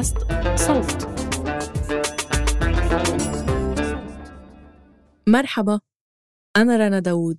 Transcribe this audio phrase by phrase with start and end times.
[0.00, 0.16] بودكاست
[0.56, 1.08] صوت.
[5.26, 5.80] مرحبا
[6.56, 7.38] أنا رنا داوود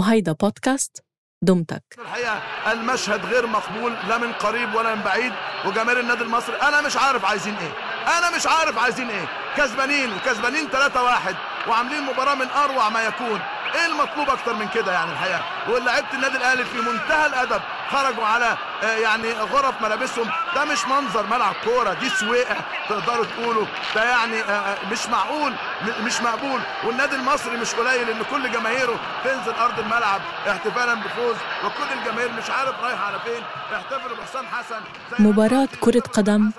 [0.00, 1.04] وهيدا بودكاست
[1.42, 1.82] دمتك.
[1.98, 5.32] الحقيقة المشهد غير مقبول لا من قريب ولا من بعيد
[5.66, 6.56] وجماهير النادي المصري.
[6.56, 7.72] أنا مش عارف عايزين إيه.
[8.18, 9.28] أنا مش عارف عايزين إيه.
[9.56, 11.34] كسبانين وكسبانين 3-1
[11.68, 13.40] وعاملين مباراة من أروع ما يكون.
[13.76, 18.56] إيه المطلوب أكتر من كده يعني الحقيقة؟ ولاعيبه النادي الأهلي في منتهى الأدب خرجوا على
[18.82, 20.30] آه، يعني غرف ملابسهم.
[20.54, 22.56] ده مش منظر ملعب كورة دي سويقه
[22.88, 23.66] تقدروا تقولوا.
[23.94, 25.52] ده يعني آه، آه، مش معقول
[26.00, 26.60] مش مقبول.
[26.84, 31.36] والنادي المصري مش قليل إن كل جماهيره تنزل أرض الملعب احتفالا بفوز.
[31.64, 33.42] وكل الجماهير مش عارف رايحة على فين.
[33.76, 34.80] احتفلوا بحسام حسن.
[35.10, 36.50] كان كرة قدم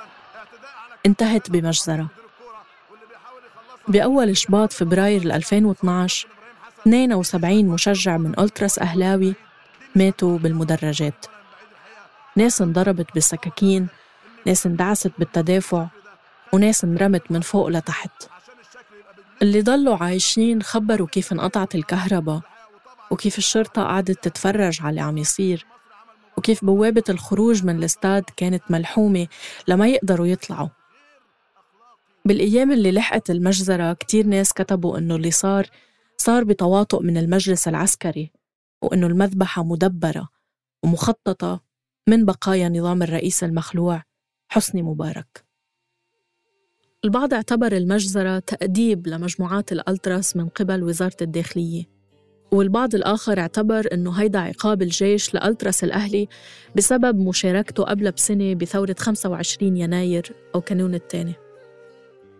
[1.06, 2.08] انتهت بمجزرة.
[3.88, 6.28] بأول شباط فبراير 2012
[6.88, 9.36] 72 مشجع من ألتراس أهلاوي
[9.96, 11.26] ماتوا بالمدرجات.
[12.36, 13.88] ناس انضربت بالسكاكين
[14.46, 15.88] ناس اندعست بالتدافع
[16.54, 18.12] وناس انرمت من فوق لتحت.
[19.42, 22.42] اللي ضلوا عايشين خبروا كيف انقطعت الكهرباء
[23.12, 25.66] وكيف الشرطة قعدت تتفرج على اللي عم يصير
[26.38, 29.28] وكيف بوابة الخروج من الاستاد كانت ملحومة
[29.68, 30.70] لما يقدروا يطلعوا.
[32.26, 35.68] بالأيام اللي لحقت المجزرة كتير ناس كتبوا إنه اللي صار
[36.18, 38.32] صار بتواطؤ من المجلس العسكري
[38.82, 40.30] وإنه المذبحة مدبرة
[40.84, 41.64] ومخططة
[42.10, 44.04] من بقايا نظام الرئيس المخلوع
[44.50, 45.46] حسني مبارك.
[47.06, 51.84] البعض اعتبر المجزرة تأديب لمجموعات الألتراس من قبل وزارة الداخلية
[52.52, 56.28] والبعض الآخر اعتبر أنه هيدا عقاب الجيش لألتراس الأهلي
[56.76, 61.34] بسبب مشاركته قبل بسنة بثورة 25 يناير أو كانون الثاني.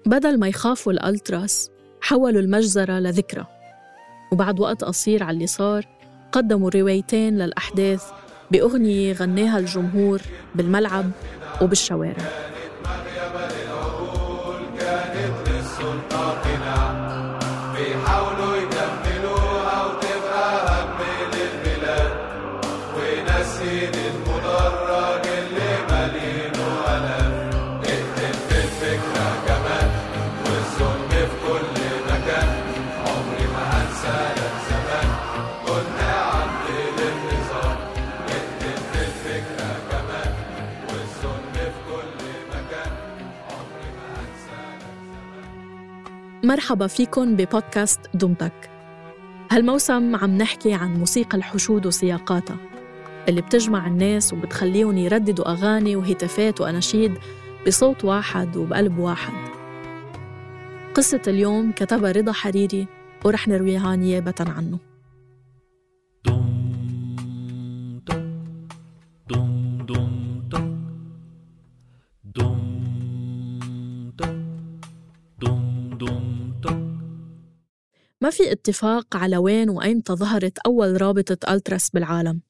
[0.06, 3.57] بدل ما يخافوا الألتراس حولوا المجزرة لذكرى.
[4.32, 5.86] وبعد وقت قصير على اللي صار
[6.32, 8.04] قدموا روايتين للأحداث
[8.52, 10.22] بأغنية غناها الجمهور
[10.56, 11.12] بالملعب
[11.62, 12.57] وبالشوارع.
[46.48, 48.70] مرحبا فيكن ببودكاست دمتك.
[49.52, 52.58] هالموسم عم نحكي عن موسيقى الحشود وسياقاتها
[53.30, 57.14] اللي بتجمع الناس وبتخليهم يرددوا أغاني وهتافات وأناشيد
[57.68, 59.34] بصوت واحد وبقلب واحد.
[60.94, 62.88] قصة اليوم كتبها رضا حريري
[63.26, 64.87] ورح نرويها نيابة عنه.
[78.28, 82.42] ما في اتفاق على وين وأيمتى ظهرت أول رابطة ألتراس بالعالم.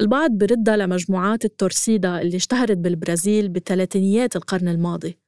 [0.00, 5.18] البعض بردها لمجموعات التورسيدا اللي اشتهرت بالبرازيل بثلاثينيات القرن الماضي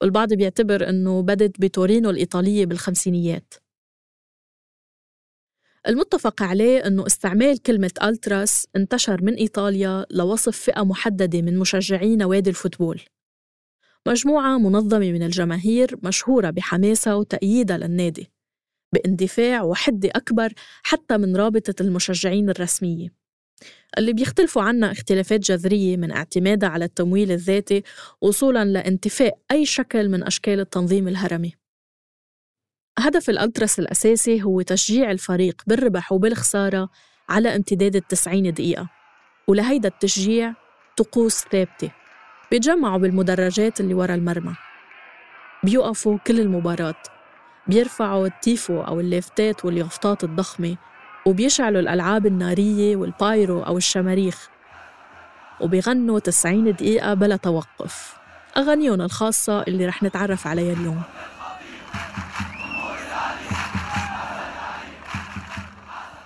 [0.00, 3.54] والبعض بيعتبر أنه بدت بتورينو الإيطالية بالخمسينيات.
[5.88, 12.50] المتفق عليه أنه استعمال كلمة ألتراس انتشر من إيطاليا لوصف فئة محددة من مشجعي نوادي
[12.50, 13.00] الفوتبول.
[14.08, 18.35] مجموعة منظمة من الجماهير مشهورة بحماسها وتأييدها للنادي.
[18.92, 20.52] باندفاع وحدة أكبر
[20.82, 23.08] حتى من رابطة المشجعين الرسمية.
[23.98, 27.82] اللي بيختلفوا عنا اختلافات جذرية من اعتمادها على التمويل الذاتي
[28.20, 31.54] وصولا لانتفاء أي شكل من أشكال التنظيم الهرمي.
[32.98, 36.88] هدف الألتراس الأساسي هو تشجيع الفريق بالربح وبالخسارة
[37.28, 38.90] على امتداد التسعين دقيقة
[39.48, 40.54] ولهيدا التشجيع
[40.96, 41.92] طقوس ثابتة
[42.50, 44.54] بيتجمعوا بالمدرجات اللي ورا المرمى.
[45.64, 47.15] بيوقفوا كل المباراة.
[47.68, 50.76] بيرفعوا التيفو أو اللافتات واليافطات الضخمة
[51.26, 54.48] وبيشعلوا الألعاب النارية والبايرو أو الشماريخ
[55.60, 58.16] وبيغنوا 90 دقيقة بلا توقف.
[58.56, 61.02] أغانيهم الخاصة اللي رح نتعرف عليها اليوم.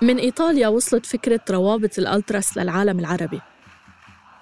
[0.02, 3.40] من إيطاليا وصلت فكرة روابط الألتراس للعالم العربي.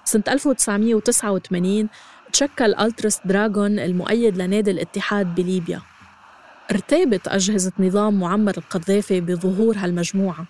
[0.05, 1.89] سنة 1989
[2.33, 5.81] تشكل ألتراس دراغون المؤيد لنادي الاتحاد بليبيا.
[6.71, 10.45] ارتابت أجهزة نظام معمر القذافي بظهور هالمجموعة.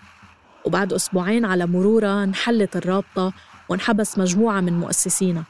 [0.64, 3.32] وبعد أسبوعين على مرورها انحلت الرابطة
[3.68, 5.44] وانحبس مجموعة من مؤسسينها.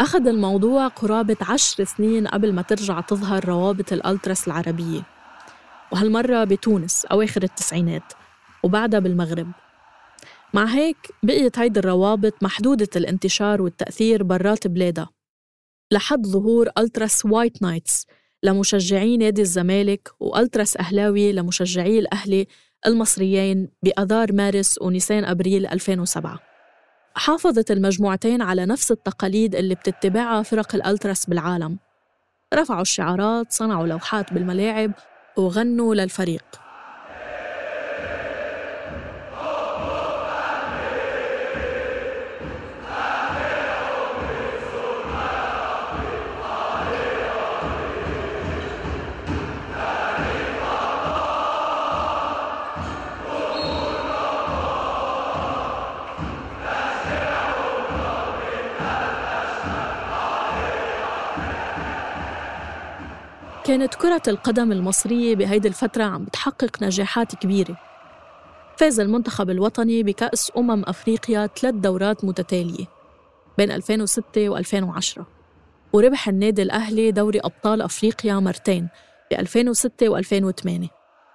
[0.00, 5.02] أخذ الموضوع قرابة عشر سنين قبل ما ترجع تظهر روابط الألتراس العربية.
[5.92, 8.12] وهالمرة بتونس أواخر التسعينات
[8.62, 9.52] وبعدها بالمغرب.
[10.54, 15.08] مع هيك بقيت هيدي الروابط محدودة الانتشار والتأثير برات بلادها.
[15.92, 18.06] لحد ظهور ألتراس White Knights
[18.42, 22.46] لمشجعي نادي الزمالك وألتراس أهلاوي لمشجعي الأهلي
[22.86, 26.50] المصريين بأذار مارس ونيسان أبريل 2007
[27.14, 31.78] حافظت المجموعتين على نفس التقاليد اللي بتتبعها فرق الألتراس بالعالم.
[32.54, 34.92] رفعوا الشعارات صنعوا لوحات بالملاعب
[35.36, 36.59] وغنوا للفريق.
[63.70, 67.76] كانت كرة القدم المصرية بهيدي الفترة عم بتحقق نجاحات كبيرة.
[68.76, 72.86] فاز المنتخب الوطني بكأس أمم أفريقيا ثلاث دورات متتالية
[73.58, 75.22] بين 2006 و2010
[75.92, 78.88] وربح النادي الأهلي دوري أبطال أفريقيا مرتين
[79.30, 80.88] ب 2006 و2008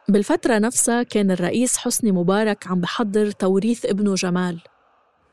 [0.09, 4.59] بالفترة نفسها كان الرئيس حسني مبارك عم بحضر توريث ابنه جمال.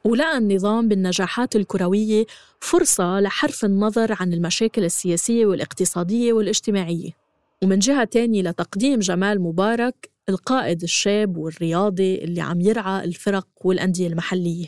[0.04, 2.26] ولقى النظام بالنجاحات الكروية
[2.60, 7.10] فرصة لحرف النظر عن المشاكل السياسية والاقتصادية والاجتماعية.
[7.62, 14.66] ومن جهة تانية لتقديم جمال مبارك القائد الشاب والرياضي اللي عم يرعى الفرق والأندية المحلية.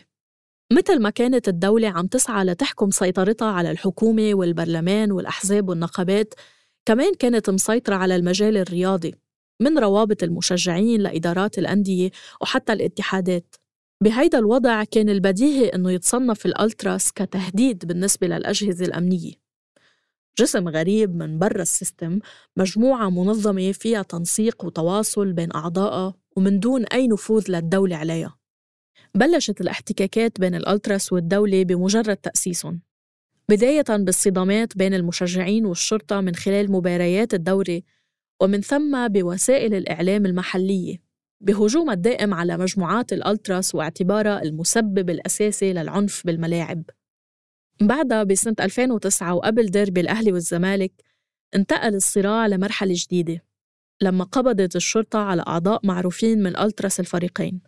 [0.72, 6.34] مثل ما كانت الدولة عم تسعى لتحكم سيطرتها على الحكومة والبرلمان والأحزاب والنقابات
[6.86, 9.14] كمان كانت مسيطرة على المجال الرياضي
[9.60, 12.10] من روابط المشجعين لإدارات الأندية
[12.40, 13.54] وحتى الاتحادات.
[14.00, 19.32] بهيدا الوضع كان البديهي أنه يتصنف الألتراس كتهديد بالنسبة للأجهزة الأمنية.
[20.38, 22.18] جسم غريب من برا السيستم
[22.56, 28.38] مجموعة منظمة فيها تنسيق وتواصل بين أعضائها ومن دون أي نفوذ للدولة عليها.
[29.14, 32.80] بلشت الاحتكاكات بين الألتراس والدولة بمجرد تأسيسهم
[33.48, 37.84] بداية بالصدامات بين المشجعين والشرطة من خلال مباريات الدوري
[38.40, 41.03] ومن ثم بوسائل الإعلام المحلية.
[41.44, 46.82] بهجومها الدائم على مجموعات الألتراس واعتبارها المسبب الأساسي للعنف بالملاعب.
[47.80, 50.92] بعدها بسنة 2009 وقبل ديربي الأهلي والزمالك
[51.54, 53.44] انتقل الصراع لمرحلة جديدة
[54.02, 57.60] لما قبضت الشرطة على أعضاء معروفين من ألتراس الفريقين.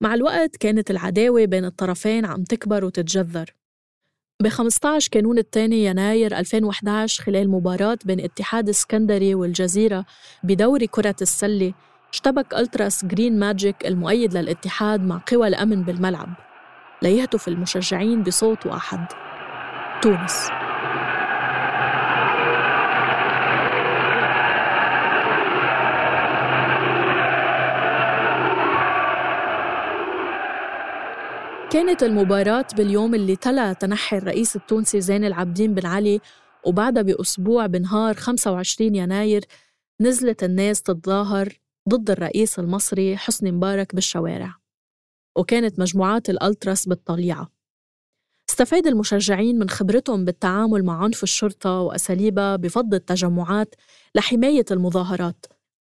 [0.00, 3.54] مع الوقت كانت العداوة بين الطرفين عم تكبر وتتجذر.
[4.42, 10.06] ب 15 كانون الثاني يناير 2011 خلال مباراة بين اتحاد اسكندري والجزيرة
[10.42, 11.74] بدوري كرة السلة
[12.14, 16.28] اشتبك ألتراس Green Magic المؤيد للاتحاد مع قوى الأمن بالملعب.
[17.02, 19.06] ليهتف المشجعين بصوت واحد.
[20.02, 20.48] تونس.
[31.70, 36.20] كانت المباراة باليوم اللي تلا تنحي الرئيس التونسي زين العابدين بن علي
[36.64, 39.44] وبعدها بأسبوع بنهار 25 يناير
[40.00, 44.54] نزلت الناس تتظاهر ضد الرئيس المصري حسني مبارك بالشوارع
[45.36, 47.50] وكانت مجموعات الألتراس بالطليعة.
[48.50, 53.74] استفاد المشجعين من خبرتهم بالتعامل مع عنف الشرطة وأساليبها بفض التجمعات
[54.14, 55.46] لحماية المظاهرات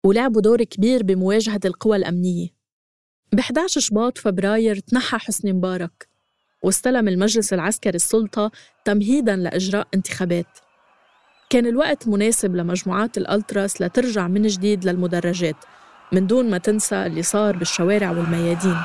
[0.04, 2.48] ولعبوا دور كبير بمواجهة القوى الأمنية.
[3.32, 6.08] ب 11 شباط فبراير تنحى حسني مبارك
[6.62, 8.50] واستلم المجلس العسكري السلطة
[8.84, 10.63] تمهيداً لإجراء انتخابات.
[11.50, 15.56] كان الوقت مناسب لمجموعات الألتراس لترجع من جديد للمدرجات
[16.12, 18.76] من دون ما تنسى اللي صار بالشوارع والميادين.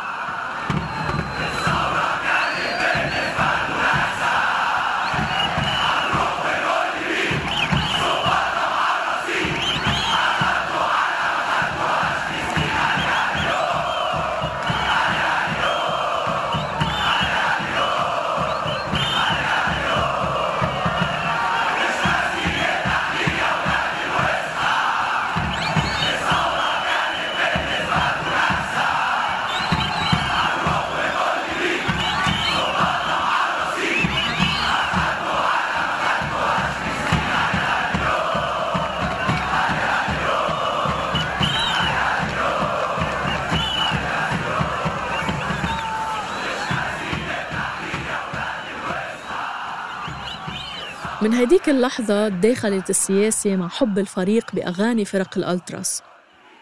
[51.22, 56.02] من هديك اللحظة تداخلت السياسة مع حب الفريق بأغاني فرق الألتراس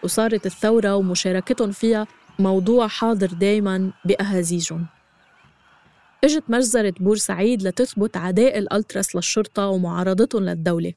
[0.04, 2.06] وصارت الثورة ومشاركتهم فيها
[2.38, 4.86] موضوع حاضر دايما بأهازيجهم.
[6.24, 10.92] إجت مجزرة بورسعيد لتثبت عداء الألتراس للشرطة ومعارضتهم للدولة.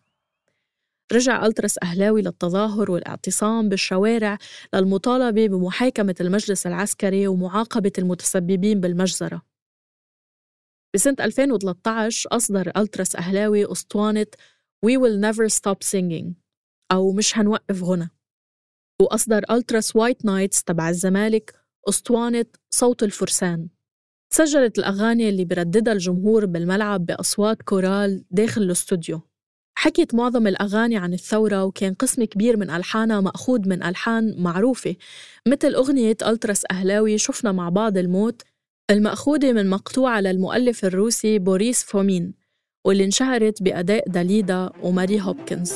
[1.13, 4.37] رجع ألتراس أهلاوي للتظاهر والاعتصام بالشوارع
[4.73, 9.50] للمطالبة بمحاكمة المجلس العسكري ومعاقبة المتسببين بالمجزرة.
[10.93, 14.25] بسنة 2013 أصدر ألتراس أهلاوي أسطوانة
[14.85, 16.33] We Will Never Stop Singing
[16.91, 18.09] أو مش هنوقف غنى.
[19.01, 21.55] وأصدر ألتراس White Knights تبع الزمالك
[21.89, 23.67] أسطوانة صوت الفرسان.
[24.33, 29.21] سجلت الأغاني اللي برددها الجمهور بالملعب بأصوات كورال داخل الاستوديو.
[29.77, 34.95] حكيت معظم الأغاني عن الثورة وكان قسم كبير من ألحانها مأخوذ من ألحان معروفة.
[35.47, 38.41] مثل أغنية ألتراس أهلاوي شفنا مع بعض الموت
[38.91, 42.33] المأخوذة من مقطوعة للمؤلف الروسي بوريس فومين
[42.85, 45.73] واللي انشهرت بأداء داليدا وماري هوبكنز.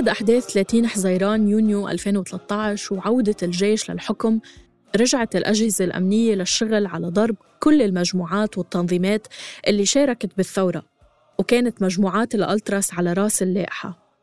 [0.00, 4.40] بعد أحداث 30 حزيران يونيو 2013 وعودة الجيش للحكم
[4.96, 9.26] رجعت الأجهزة الأمنية للشغل على ضرب كل المجموعات والتنظيمات
[9.68, 10.84] اللي شاركت بالثورة
[11.38, 14.16] وكانت مجموعات الألتراس على رأس اللائحة.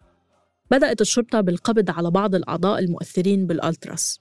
[0.71, 4.19] بدأت الشرطة بالقبض على بعض الأعضاء المؤثرين بالألتراس.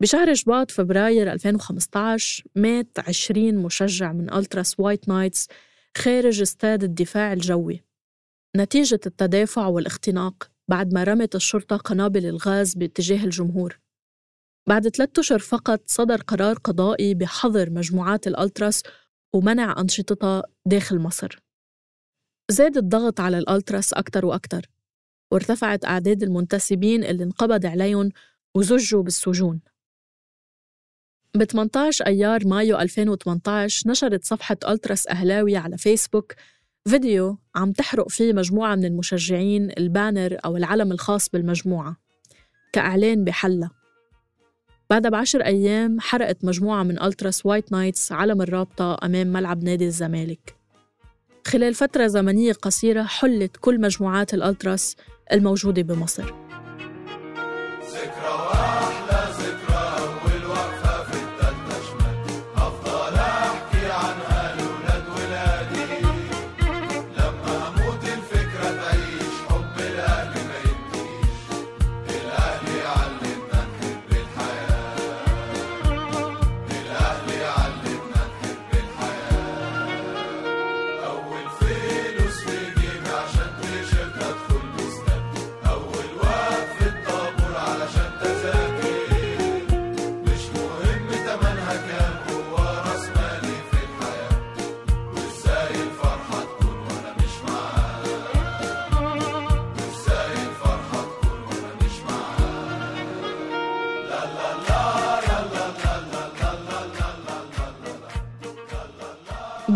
[0.00, 5.48] بشهر شباط فبراير 2015 مات 20 مشجع من ألتراس White Knights
[5.96, 7.89] خارج استاد الدفاع الجوي.
[8.56, 13.80] نتيجة التدافع والاختناق بعد ما رمت الشرطة قنابل الغاز باتجاه الجمهور.
[14.68, 18.82] بعد ثلاثة أشهر فقط صدر قرار قضائي بحظر مجموعات الألتراس
[19.34, 21.38] ومنع أنشطتها داخل مصر.
[22.50, 24.66] زاد الضغط على الألتراس أكتر وأكتر
[25.32, 28.08] وارتفعت أعداد المنتسبين اللي انقبض عليهم
[28.54, 29.60] وزجوا بالسجون.
[31.34, 36.34] ب 18 أيار مايو 2018 نشرت صفحة ألتراس أهلاوي على فيسبوك
[36.88, 41.96] فيديو عم تحرق فيه مجموعة من المشجعين ال banner أو العلم الخاص بالمجموعة
[42.72, 43.70] كإعلان بحلة.
[44.90, 50.56] بعدها بعشر أيام حرقت مجموعة من ألتراس White Knights علم الرابطة أمام ملعب نادي الزمالك.
[51.46, 54.96] خلال فترة زمنية قصيرة حلت كل مجموعات الألتراس
[55.32, 56.49] الموجودة بمصر.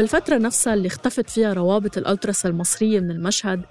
[0.05, 3.63] بالفترة نفسها اللي اختفت فيها روابط الألتراس المصرية من المشهد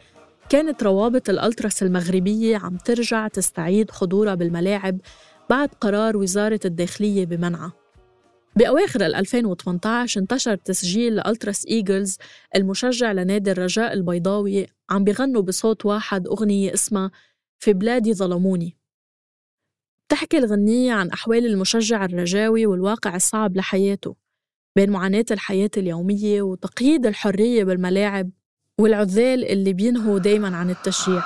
[0.50, 5.00] كانت روابط الألتراس المغربية عم ترجع تستعيد حضورها بالملاعب
[5.50, 7.74] بعد قرار وزارة الداخلية بمنعها.
[8.56, 12.18] بأواخر ال 2018 انتشر تسجيل لألتراس إيجلز
[12.56, 17.12] المشجع لنادي الرجاء البيضاوي عم بيغنوا بصوت واحد أغنية اسمها
[17.60, 18.78] في بلادي ظلموني
[20.08, 24.23] بتحكي الغنية عن أحوال المشجع الرجاوي والواقع الصعب لحياته.
[24.76, 28.30] بين معاناة الحياة اليومية وتقييد الحرية بالملاعب
[28.80, 31.24] والعذال اللي بينهوا دايما عن التشجيع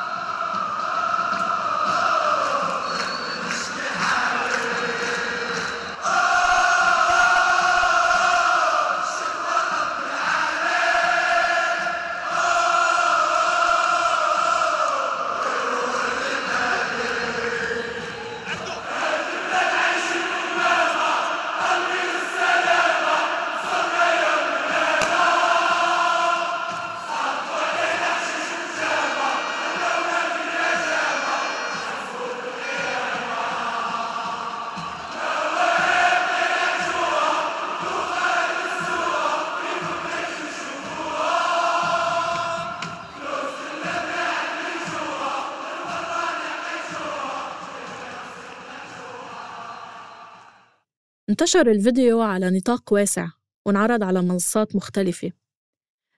[51.29, 53.27] انتشر الفيديو على نطاق واسع
[53.65, 55.31] وانعرض على منصات مختلفة.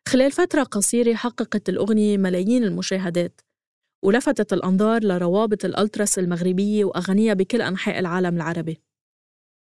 [0.08, 3.42] خلال فترة قصيرة حققت الأغنية ملايين المشاهدات
[4.04, 8.82] ولفتت الأنظار لروابط الألتراس المغربية وأغانيها بكل أنحاء العالم العربي.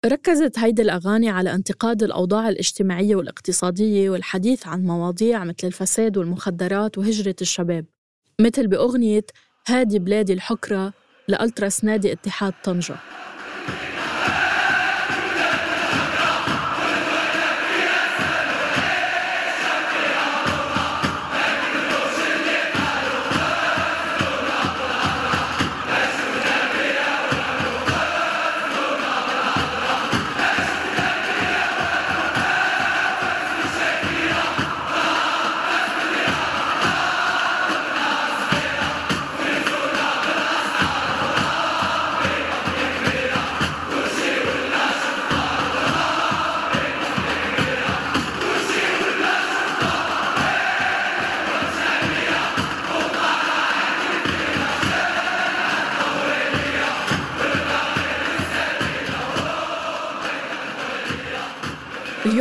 [0.05, 7.35] ركزت هيدي الأغاني على انتقاد الأوضاع الاجتماعية والاقتصادية والحديث عن مواضيع مثل الفساد والمخدرات وهجرة
[7.41, 7.85] الشباب
[8.41, 9.25] مثل بأغنية
[9.67, 10.93] هادي بلادي الحكرة
[11.27, 12.95] لألتراس نادي اتحاد طنجة.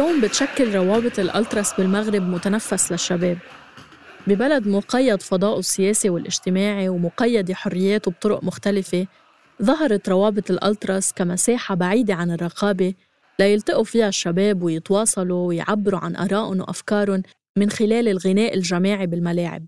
[0.02, 3.38] اليوم بتشكل روابط الألتراس بالمغرب متنفس للشباب.
[4.26, 9.06] ببلد مقيد فضاؤه السياسي والاجتماعي ومقيد حرياته بطرق مختلفة
[9.62, 12.94] ظهرت روابط الألتراس كمساحة بعيدة عن الرقابة
[13.40, 17.23] ليلتقوا فيها الشباب ويتواصلوا ويعبروا عن آرائهم وأفكارهم
[17.56, 19.66] من خلال الغناء الجماعي بالملاعب.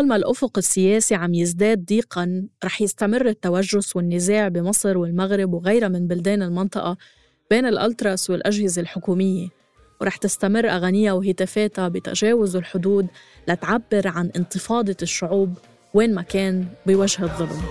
[0.00, 6.42] طالما الأفق السياسي عم يزداد ضيقاً رح يستمر التوجس والنزاع بمصر والمغرب وغيرها من بلدان
[6.42, 6.96] المنطقة
[7.50, 9.48] بين الألتراس والأجهزة الحكومية.
[10.00, 13.06] ورح تستمر أغانيها وهتافاتها بتجاوز الحدود
[13.48, 15.54] لتعبر عن انتفاضة الشعوب
[15.94, 17.62] وين ما كان بوجه الظلم.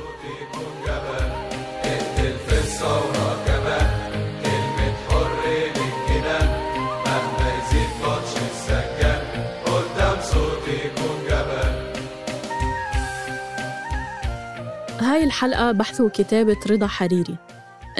[15.30, 17.38] الحلقة بحث وكتابة رضا حريري.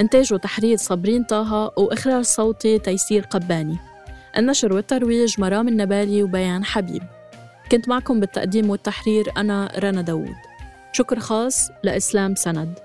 [0.00, 3.78] إنتاج وتحرير صابرين طه وإخراج صوتي تيسير قباني.
[4.36, 7.02] النشر والترويج مرام النبالي وبيان حبيب.
[7.72, 10.36] كنت معكم بالتقديم والتحرير أنا رنا داوود.
[10.92, 12.78] شكر خاص لإسلام سند.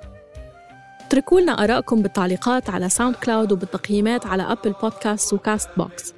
[1.08, 6.14] اتركوا لنا آرائكم بالتعليقات على SoundCloud وبالتقييمات على Apple Podcast و Castbox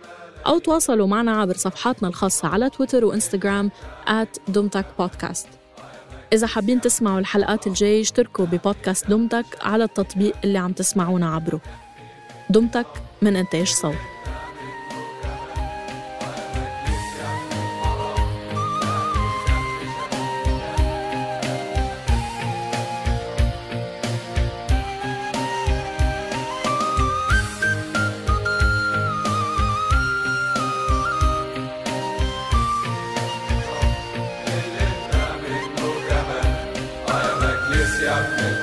[0.47, 3.71] أو تواصلوا معنا عبر صفحاتنا الخاصة على تويتر وإنستغرام
[4.07, 4.51] at
[4.99, 5.47] بودكاست.
[6.33, 11.61] إذا حابين تسمعوا الحلقات الجاية اشتركوا ببودكاست دومتك على التطبيق اللي عم تسمعونا عبره.
[12.49, 12.87] دومتك
[13.21, 13.95] من إنتاج صوت.
[38.17, 38.56] out.